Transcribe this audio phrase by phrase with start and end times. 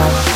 [0.00, 0.29] Bye.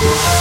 [0.00, 0.37] Uh-huh.